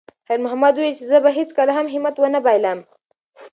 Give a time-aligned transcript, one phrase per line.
[0.27, 2.79] خیر محمد وویل چې زه به هیڅکله هم همت ونه بایللم.